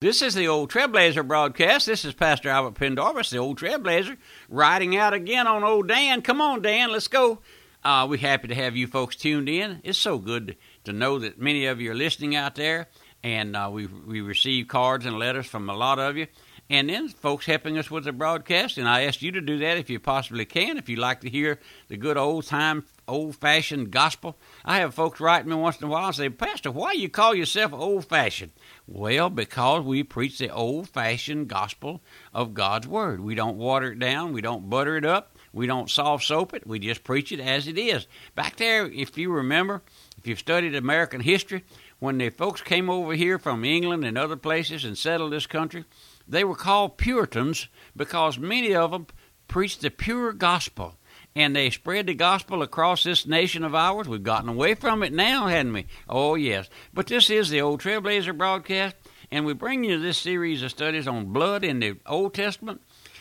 [0.00, 1.86] This is the Old Trailblazer broadcast.
[1.86, 4.16] This is Pastor Albert Pendarvis, the Old Trailblazer,
[4.48, 6.22] riding out again on Old Dan.
[6.22, 7.40] Come on, Dan, let's go.
[7.82, 9.80] Uh, we're happy to have you folks tuned in.
[9.82, 12.86] It's so good to know that many of you are listening out there,
[13.24, 16.28] and uh, we we receive cards and letters from a lot of you,
[16.70, 18.76] and then folks helping us with the broadcast.
[18.76, 20.76] And I ask you to do that if you possibly can.
[20.76, 21.58] If you like to hear
[21.88, 25.90] the good old time, old fashioned gospel, I have folks write me once in a
[25.90, 28.52] while and say, Pastor, why you call yourself old fashioned?
[28.86, 32.02] Well, because we preach the old fashioned gospel
[32.34, 33.20] of God's Word.
[33.20, 36.66] We don't water it down, we don't butter it up, we don't soft soap it,
[36.66, 38.06] we just preach it as it is.
[38.34, 39.82] Back there, if you remember,
[40.18, 41.64] if you've studied American history,
[41.98, 45.84] when the folks came over here from England and other places and settled this country,
[46.28, 49.06] they were called Puritans because many of them
[49.48, 50.94] preached the pure gospel
[51.34, 54.08] and they spread the gospel across this nation of ours.
[54.08, 55.86] We've gotten away from it now, hadn't we?
[56.08, 56.68] Oh, yes.
[56.92, 58.96] But this is the Old Trailblazer broadcast,
[59.30, 62.80] and we bring you this series of studies on blood in the Old Testament.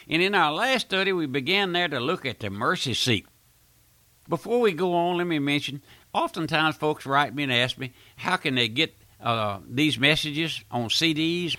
[0.10, 3.28] And in our last study, we began there to look at the mercy seat.
[4.28, 5.82] Before we go on, let me mention
[6.14, 10.90] oftentimes folks write me and ask me, how can they get uh, these messages on
[10.90, 11.56] CDs?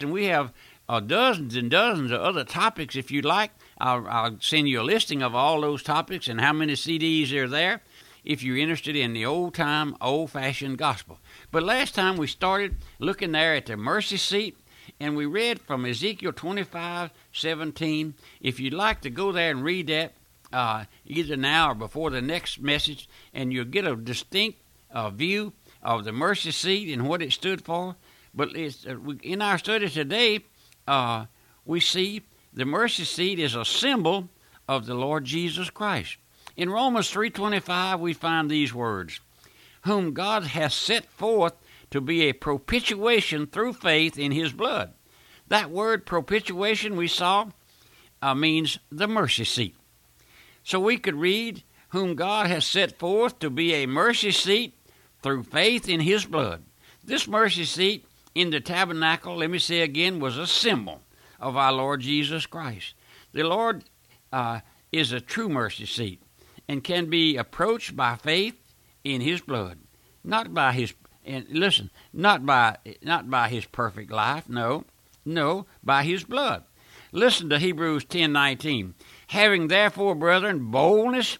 [0.00, 0.52] And we have
[0.88, 3.50] uh, dozens and dozens of other topics if you'd like.
[3.78, 7.48] I'll, I'll send you a listing of all those topics and how many CDs are
[7.48, 7.82] there
[8.24, 11.18] if you're interested in the old time, old fashioned gospel.
[11.50, 14.58] But last time we started looking there at the mercy seat
[15.00, 18.14] and we read from Ezekiel 25 17.
[18.40, 20.12] If you'd like to go there and read that,
[20.52, 24.58] uh, either now or before the next message, and you'll get a distinct
[24.90, 27.96] uh, view of the mercy seat and what it stood for.
[28.34, 30.44] But uh, in our study today,
[30.88, 31.26] uh,
[31.64, 32.22] we see
[32.52, 34.30] the mercy seat is a symbol
[34.66, 36.16] of the Lord Jesus Christ.
[36.56, 39.20] In Romans 3:25 we find these words,
[39.82, 41.54] whom God has set forth
[41.90, 44.94] to be a propitiation through faith in his blood.
[45.48, 47.50] That word propitiation we saw
[48.20, 49.76] uh, means the mercy seat.
[50.64, 54.74] So we could read, whom God has set forth to be a mercy seat
[55.22, 56.64] through faith in his blood.
[57.02, 58.04] This mercy seat
[58.38, 61.00] in the tabernacle, let me say again, was a symbol
[61.40, 62.94] of our Lord Jesus Christ.
[63.32, 63.82] The Lord
[64.32, 64.60] uh,
[64.92, 66.22] is a true mercy seat
[66.68, 68.54] and can be approached by faith
[69.02, 69.80] in His blood,
[70.22, 70.94] not by His
[71.24, 74.84] and listen, not by not by His perfect life, no,
[75.24, 76.62] no, by His blood.
[77.10, 78.94] Listen to Hebrews ten nineteen.
[79.26, 81.38] Having therefore, brethren, boldness,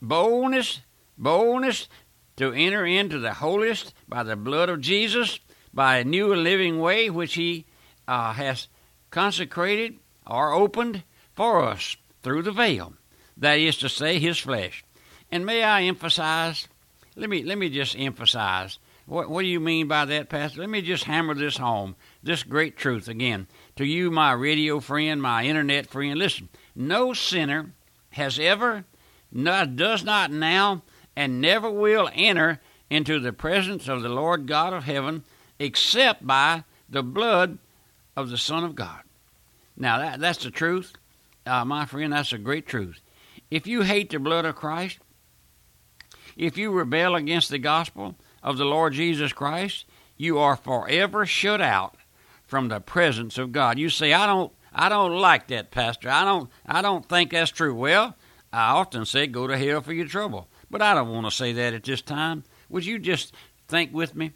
[0.00, 0.80] boldness,
[1.16, 1.88] boldness
[2.34, 5.38] to enter into the holiest by the blood of Jesus,
[5.72, 7.64] by a new and living way which He
[8.06, 8.68] uh, has
[9.10, 11.02] consecrated or opened
[11.34, 12.94] for us through the veil,
[13.36, 14.84] that is to say, his flesh.
[15.30, 16.68] And may I emphasize,
[17.16, 20.60] let me, let me just emphasize, what, what do you mean by that, Pastor?
[20.60, 23.48] Let me just hammer this home, this great truth again.
[23.76, 27.72] To you, my radio friend, my internet friend, listen, no sinner
[28.10, 28.84] has ever,
[29.34, 30.82] does not now,
[31.16, 35.24] and never will enter into the presence of the Lord God of heaven
[35.62, 37.58] except by the blood
[38.16, 39.02] of the Son of God.
[39.76, 40.92] Now, that, that's the truth.
[41.46, 43.00] Uh, my friend, that's a great truth.
[43.50, 44.98] If you hate the blood of Christ,
[46.36, 49.84] if you rebel against the gospel of the Lord Jesus Christ,
[50.16, 51.96] you are forever shut out
[52.44, 53.78] from the presence of God.
[53.78, 56.08] You say, I don't I don't like that, Pastor.
[56.08, 57.74] I don't I don't think that's true.
[57.74, 58.16] Well,
[58.52, 60.48] I often say go to hell for your trouble.
[60.70, 62.44] But I don't want to say that at this time.
[62.70, 63.34] Would you just
[63.68, 64.32] think with me?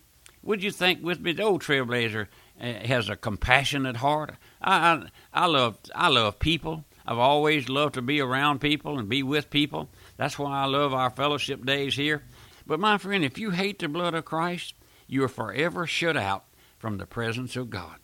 [0.47, 1.33] Would you think with me?
[1.33, 2.29] The old trailblazer
[2.61, 4.37] uh, has a compassionate heart.
[4.62, 5.03] I, I,
[5.34, 6.84] I love I love people.
[7.05, 9.89] I've always loved to be around people and be with people.
[10.17, 12.23] That's why I love our fellowship days here.
[12.65, 14.75] But my friend, if you hate the blood of Christ,
[15.09, 16.45] you are forever shut out
[16.78, 17.99] from the presence of God.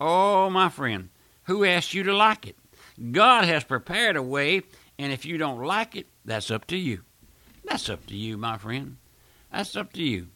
[0.00, 1.10] Oh, my friend,
[1.44, 2.56] who asked you to like it?
[3.12, 4.62] God has prepared a way,
[4.98, 7.02] and if you don't like it, that's up to you.
[7.64, 8.96] That's up to you, my friend.
[9.52, 10.28] That's up to you.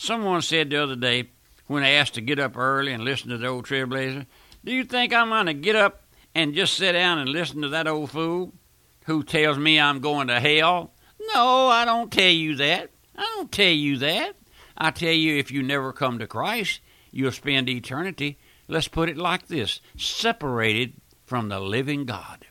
[0.00, 1.28] Someone said the other day
[1.66, 4.24] when asked to get up early and listen to the old trailblazer,
[4.64, 6.04] do you think I'm going to get up
[6.34, 8.54] and just sit down and listen to that old fool
[9.04, 10.94] who tells me I'm going to hell?
[11.34, 12.88] No, I don't tell you that.
[13.14, 14.36] I don't tell you that.
[14.74, 16.80] I tell you, if you never come to Christ,
[17.10, 18.38] you'll spend eternity,
[18.68, 20.94] let's put it like this, separated
[21.26, 22.46] from the living God.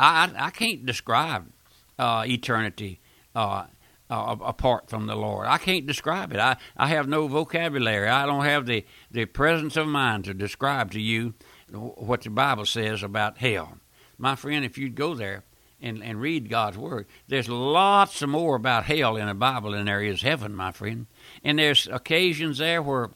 [0.00, 1.52] I, I, I can't describe
[2.00, 2.98] uh, eternity
[3.36, 3.66] uh,
[4.10, 5.46] uh, apart from the Lord.
[5.46, 6.40] I can't describe it.
[6.40, 8.08] I, I have no vocabulary.
[8.08, 11.34] I don't have the, the presence of mind to describe to you
[11.72, 13.78] what the Bible says about hell.
[14.18, 15.44] My friend, if you'd go there
[15.80, 20.02] and, and read God's Word, there's lots more about hell in the Bible than there
[20.02, 21.06] is heaven, my friend.
[21.44, 23.10] And there's occasions there where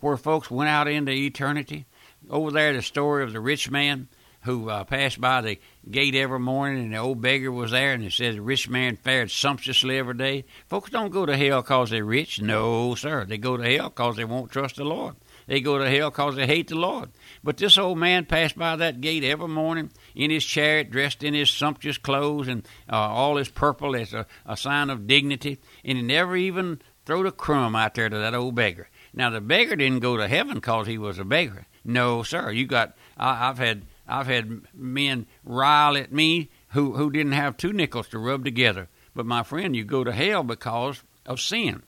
[0.00, 1.86] where folks went out into eternity.
[2.28, 4.08] Over there, the story of the rich man
[4.42, 5.58] who uh, passed by the
[5.90, 8.96] gate every morning, and the old beggar was there, and it says the rich man
[8.96, 10.44] fared sumptuously every day.
[10.68, 12.40] Folks don't go to hell because they're rich.
[12.40, 13.24] No, sir.
[13.24, 15.16] They go to hell because they won't trust the Lord.
[15.46, 17.10] They go to hell because they hate the Lord.
[17.42, 21.34] But this old man passed by that gate every morning in his chariot, dressed in
[21.34, 25.98] his sumptuous clothes and uh, all his purple as a, a sign of dignity, and
[25.98, 28.88] he never even throwed a crumb out there to that old beggar.
[29.14, 31.66] Now the beggar didn't go to heaven because he was a beggar.
[31.84, 32.50] No, sir.
[32.50, 32.96] You got.
[33.16, 33.82] I, I've had.
[34.06, 38.88] I've had men rile at me who who didn't have two nickels to rub together.
[39.14, 41.82] But my friend, you go to hell because of sin.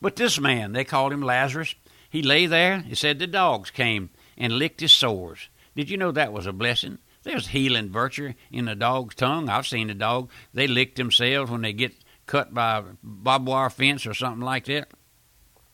[0.00, 1.74] But this man, they called him Lazarus.
[2.10, 2.84] He lay there.
[2.88, 5.48] It said the dogs came and licked his sores.
[5.74, 6.98] Did you know that was a blessing?
[7.22, 9.48] There's healing virtue in a dog's tongue.
[9.48, 10.30] I've seen a dog.
[10.52, 11.94] They lick themselves when they get
[12.26, 14.90] cut by a barbed wire fence or something like that.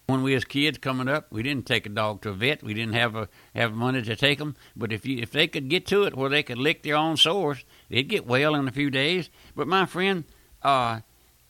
[0.08, 2.62] When we was kids coming up, we didn't take a dog to a vet.
[2.62, 4.56] We didn't have a have money to take them.
[4.74, 7.18] But if you if they could get to it where they could lick their own
[7.18, 9.28] sores, they'd get well in a few days.
[9.54, 10.24] But my friend,
[10.62, 11.00] uh,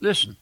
[0.01, 0.35] listen,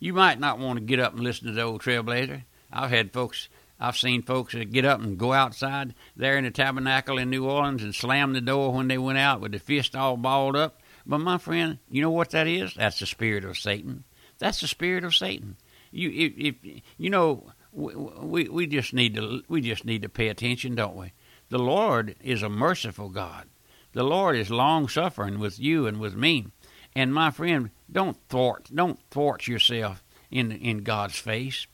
[0.00, 2.42] you might not want to get up and listen to the old trailblazer.
[2.72, 6.50] I've had folks I've seen folks that get up and go outside there in the
[6.50, 9.94] tabernacle in New Orleans and slam the door when they went out with the fist
[9.94, 10.82] all balled up.
[11.06, 12.74] But my friend, you know what that is?
[12.74, 14.02] That's the spirit of Satan.
[14.40, 15.56] That's the spirit of Satan.
[15.92, 16.32] You if,
[16.64, 20.96] if you know we, we just need to we just need to pay attention, don't
[20.96, 21.12] we?
[21.48, 23.48] The Lord is a merciful God.
[23.92, 26.46] The Lord is long suffering with you and with me.
[26.94, 31.66] And my friend, don't thwart don't thwart yourself in in God's face.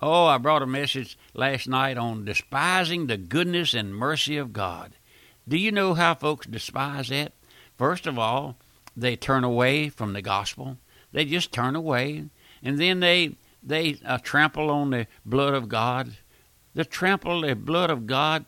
[0.00, 4.96] Oh, I brought a message last night on despising the goodness and mercy of God.
[5.46, 7.32] Do you know how folks despise that?
[7.78, 8.56] First of all,
[8.96, 10.78] they turn away from the gospel.
[11.12, 12.24] They just turn away,
[12.62, 16.16] and then they they uh, trample on the blood of God.
[16.74, 18.44] They trample the blood of God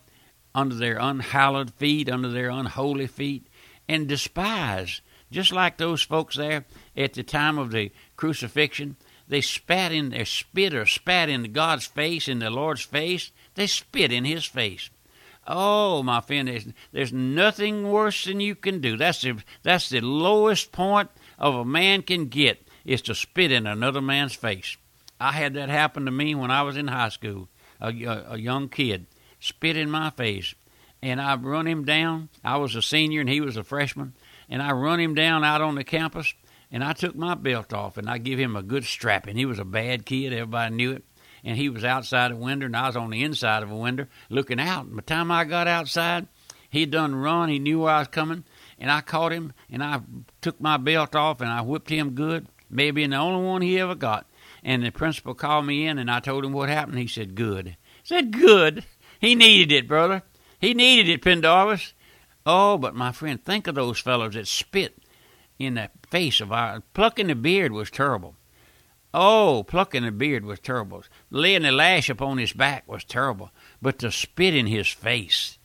[0.53, 3.47] under their unhallowed feet, under their unholy feet,
[3.87, 5.01] and despise,
[5.31, 6.65] just like those folks there
[6.95, 8.95] at the time of the crucifixion.
[9.27, 13.31] They spat in their spit or spat in God's face, in the Lord's face.
[13.55, 14.89] They spit in His face.
[15.47, 18.97] Oh, my friend, there's, there's nothing worse than you can do.
[18.97, 23.67] That's the that's the lowest point of a man can get is to spit in
[23.67, 24.77] another man's face.
[25.19, 27.49] I had that happen to me when I was in high school.
[27.81, 29.05] A, a, a young kid
[29.39, 30.55] spit in my face,
[31.01, 32.29] and I run him down.
[32.43, 34.13] I was a senior and he was a freshman,
[34.49, 36.33] and I run him down out on the campus,
[36.71, 39.37] and I took my belt off and I give him a good strapping.
[39.37, 41.03] He was a bad kid, everybody knew it,
[41.43, 44.07] and he was outside a window and I was on the inside of a window
[44.29, 44.89] looking out.
[44.89, 46.27] By the time I got outside,
[46.69, 47.49] he'd done run.
[47.49, 48.43] He knew where I was coming,
[48.79, 50.01] and I caught him and I
[50.41, 52.47] took my belt off and I whipped him good.
[52.69, 54.25] Maybe the only one he ever got.
[54.65, 56.97] And the principal called me in, and I told him what happened.
[56.97, 58.83] He said, "Good." I said, "Good."
[59.21, 60.23] He needed it, brother.
[60.59, 61.93] He needed it, Pendarvis.
[62.47, 64.97] Oh, but my friend, think of those fellows that spit
[65.59, 68.35] in the face of our plucking the beard was terrible.
[69.13, 71.03] Oh, plucking the beard was terrible.
[71.29, 73.51] Laying the lash upon his back was terrible.
[73.83, 75.59] But to spit in his face,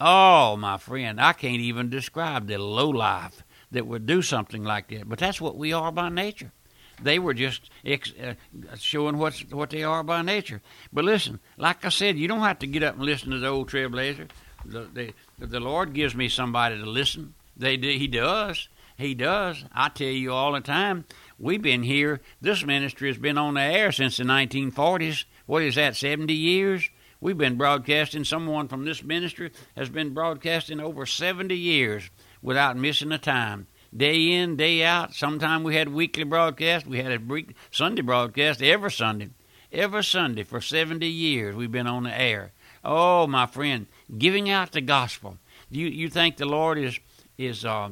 [0.00, 4.88] oh, my friend, I can't even describe the low life that would do something like
[4.88, 5.08] that.
[5.08, 6.52] But that's what we are by nature.
[7.02, 8.34] They were just ex- uh,
[8.78, 10.62] showing what's, what they are by nature.
[10.92, 13.48] But listen, like I said, you don't have to get up and listen to the
[13.48, 14.28] old trailblazer.
[14.64, 17.34] The, the, the Lord gives me somebody to listen.
[17.56, 18.68] They do, He does.
[18.96, 19.64] He does.
[19.74, 21.04] I tell you all the time,
[21.38, 22.20] we've been here.
[22.40, 25.24] This ministry has been on the air since the 1940s.
[25.44, 26.88] What is that, 70 years?
[27.20, 28.24] We've been broadcasting.
[28.24, 32.10] Someone from this ministry has been broadcasting over 70 years
[32.40, 35.14] without missing a time day in, day out.
[35.14, 36.86] Sometime we had weekly broadcast.
[36.86, 39.30] We had a Sunday broadcast every Sunday.
[39.72, 42.52] Every Sunday for 70 years we've been on the air.
[42.84, 43.86] Oh, my friend,
[44.16, 45.38] giving out the gospel.
[45.70, 47.00] You you think the Lord is
[47.36, 47.90] is uh,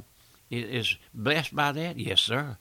[0.50, 1.98] is blessed by that?
[1.98, 2.56] Yes, sir.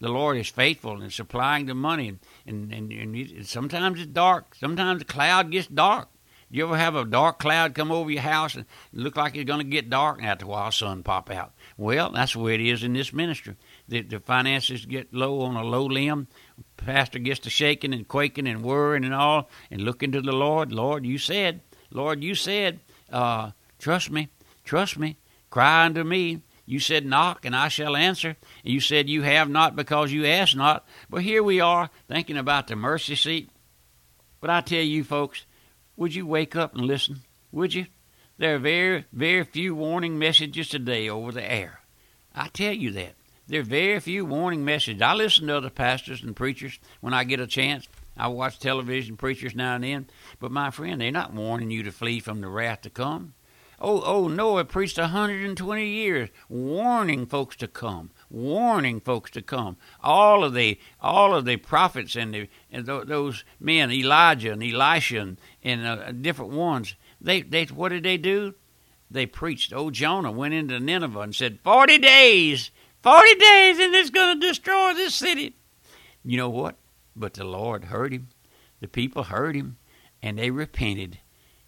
[0.00, 4.54] The Lord is faithful in supplying the money, and, and, and sometimes it's dark.
[4.54, 6.08] Sometimes the cloud gets dark.
[6.50, 9.60] You ever have a dark cloud come over your house and look like it's going
[9.60, 11.52] to get dark, and after a while, sun pop out?
[11.76, 13.56] Well, that's the way it is in this ministry.
[13.86, 16.26] The, the finances get low on a low limb.
[16.78, 20.72] Pastor gets to shaking and quaking and worrying and all, and looking to the Lord.
[20.72, 22.80] Lord, you said, Lord, you said,
[23.12, 24.28] uh, trust me,
[24.64, 25.18] trust me,
[25.50, 26.40] cry unto me.
[26.64, 28.36] You said, knock, and I shall answer.
[28.62, 30.86] And you said, you have not because you ask not.
[31.08, 33.50] But here we are thinking about the mercy seat.
[34.40, 35.46] But I tell you, folks,
[35.98, 37.22] would you wake up and listen?
[37.50, 37.86] Would you?
[38.38, 41.80] There are very, very few warning messages today over the air.
[42.32, 43.14] I tell you that.
[43.48, 45.02] There are very few warning messages.
[45.02, 47.88] I listen to other pastors and preachers when I get a chance.
[48.16, 50.06] I watch television preachers now and then,
[50.38, 53.34] but my friend, they're not warning you to flee from the wrath to come.
[53.80, 59.76] Oh, oh, Noah preached a 120 years, warning folks to come, warning folks to come.
[60.02, 64.62] All of the all of the prophets and, the, and th- those men, Elijah and
[64.62, 68.54] Elisha and, and uh, different ones, they they what did they do?
[69.10, 69.72] They preached.
[69.72, 72.70] Oh, Jonah went into Nineveh and said, 40 days,
[73.02, 75.56] 40 days, and it's going to destroy this city.
[76.24, 76.76] You know what?
[77.16, 78.28] But the Lord heard him.
[78.80, 79.78] The people heard him,
[80.22, 81.18] and they repented.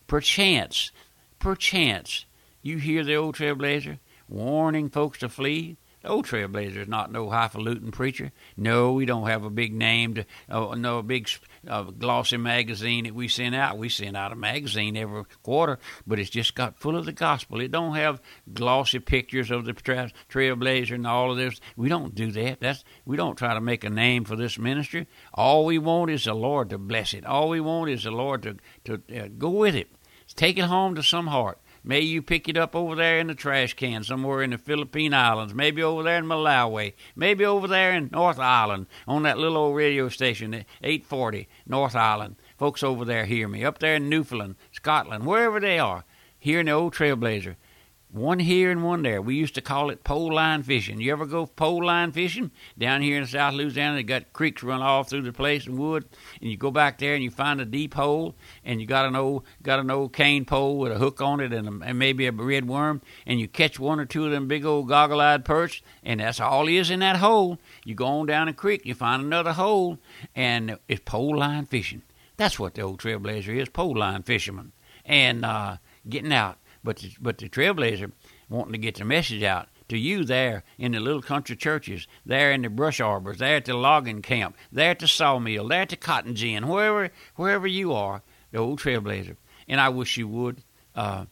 [0.07, 0.91] Perchance,
[1.39, 2.27] perchance,
[2.63, 3.99] you hear the old trailblazer
[4.29, 5.77] warning folks to flee.
[6.03, 8.33] Old Trailblazer is not no highfalutin preacher.
[8.57, 11.29] No, we don't have a big name to, uh, no a big
[11.69, 13.77] uh, glossy magazine that we send out.
[13.77, 17.61] We send out a magazine every quarter, but it's just got full of the gospel.
[17.61, 21.61] It don't have glossy pictures of the tra- Trailblazer and all of this.
[21.77, 22.61] We don't do that.
[22.61, 25.07] That's we don't try to make a name for this ministry.
[25.35, 27.27] All we want is the Lord to bless it.
[27.27, 29.91] All we want is the Lord to to uh, go with it.
[30.35, 31.59] Take it home to some heart.
[31.83, 35.15] Maybe you pick it up over there in the trash can somewhere in the Philippine
[35.15, 39.57] Islands, maybe over there in Malawi, maybe over there in North Island on that little
[39.57, 42.37] old radio station, at 840 North Island.
[42.59, 43.65] Folks over there hear me.
[43.65, 46.05] Up there in Newfoundland, Scotland, wherever they are,
[46.39, 47.57] hearing the old Trailblazer.
[48.13, 49.23] One here and one there.
[49.23, 51.01] We used to call it pole line fishing.
[51.01, 52.51] You ever go pole line fishing?
[52.77, 56.05] Down here in South Louisiana, they got creeks run all through the place and wood,
[56.41, 59.15] and you go back there and you find a deep hole, and you got an
[59.15, 62.27] old got an old cane pole with a hook on it and, a, and maybe
[62.27, 65.81] a red worm, and you catch one or two of them big old goggle-eyed perch,
[66.03, 67.59] and that's all is in that hole.
[67.85, 69.99] You go on down a creek, you find another hole,
[70.35, 72.03] and it's pole line fishing.
[72.37, 74.73] That's what the old trailblazer is, pole line fisherman,
[75.05, 75.77] and uh,
[76.09, 78.13] getting out but the, but the trailblazer
[78.49, 82.53] wanting to get the message out to you there in the little country churches, there
[82.53, 85.89] in the brush arbors, there at the logging camp, there at the sawmill, there at
[85.89, 88.23] the cotton gin, wherever wherever you are,
[88.53, 89.37] the old trailblazer.
[89.69, 90.63] And I wish you would.
[90.95, 91.27] Uh,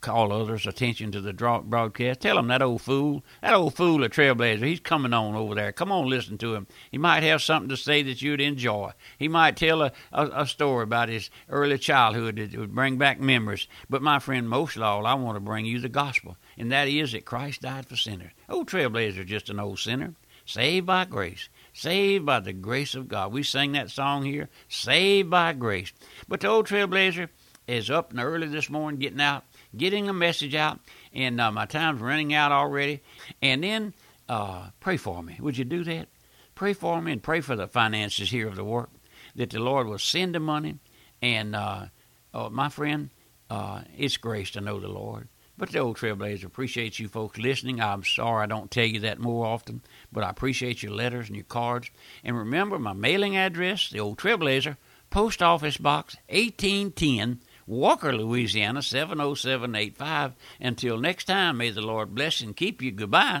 [0.00, 2.20] call others' attention to the broadcast.
[2.20, 5.72] Tell them that old fool, that old fool, a trailblazer, he's coming on over there.
[5.72, 6.66] Come on, listen to him.
[6.90, 8.92] He might have something to say that you'd enjoy.
[9.18, 13.20] He might tell a, a, a story about his early childhood that would bring back
[13.20, 13.68] memories.
[13.88, 16.88] But my friend, most of all, I want to bring you the gospel, and that
[16.88, 18.32] is that Christ died for sinners.
[18.48, 20.14] Old trailblazer, just an old sinner,
[20.44, 21.48] saved by grace.
[21.72, 23.32] Saved by the grace of God.
[23.32, 25.92] We sing that song here, saved by grace.
[26.28, 27.28] But the old trailblazer
[27.66, 29.44] is up and early this morning getting out
[29.76, 30.80] getting a message out,
[31.12, 33.02] and uh, my time's running out already.
[33.40, 33.94] And then
[34.28, 35.36] uh, pray for me.
[35.40, 36.08] Would you do that?
[36.54, 38.90] Pray for me and pray for the finances here of the work,
[39.34, 40.76] that the Lord will send the money.
[41.20, 41.86] And uh,
[42.34, 43.10] oh, my friend,
[43.50, 45.28] uh, it's grace to know the Lord.
[45.58, 47.80] But the old Trailblazer appreciates you folks listening.
[47.80, 51.36] I'm sorry I don't tell you that more often, but I appreciate your letters and
[51.36, 51.90] your cards.
[52.24, 54.76] And remember my mailing address, the old Trailblazer,
[55.10, 57.40] Post Office Box 1810.
[57.66, 60.34] Walker, Louisiana 70785.
[60.60, 62.92] Until next time, may the Lord bless and keep you.
[62.92, 63.40] Goodbye.